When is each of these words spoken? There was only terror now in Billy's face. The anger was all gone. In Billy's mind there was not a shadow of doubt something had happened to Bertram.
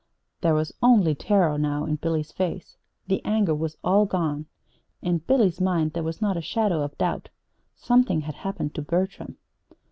There 0.41 0.55
was 0.55 0.73
only 0.81 1.13
terror 1.13 1.59
now 1.59 1.85
in 1.85 1.97
Billy's 1.97 2.31
face. 2.31 2.75
The 3.05 3.23
anger 3.23 3.53
was 3.53 3.77
all 3.83 4.07
gone. 4.07 4.47
In 5.03 5.19
Billy's 5.19 5.61
mind 5.61 5.93
there 5.93 6.01
was 6.01 6.19
not 6.23 6.35
a 6.37 6.41
shadow 6.41 6.81
of 6.81 6.97
doubt 6.97 7.29
something 7.75 8.21
had 8.21 8.33
happened 8.33 8.73
to 8.73 8.81
Bertram. 8.81 9.37